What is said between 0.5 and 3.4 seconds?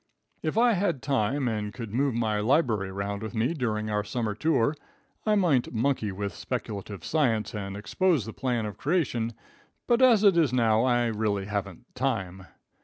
I had time and could move my library around with